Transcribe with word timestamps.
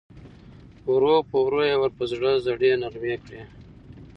ورو 0.93 1.15
په 1.29 1.37
ورو 1.45 1.61
یې 1.69 1.75
ور 1.79 1.91
په 1.97 2.03
زړه 2.11 2.31
زړې 2.45 2.71
نغمې 2.83 3.15
کړې 3.23 3.41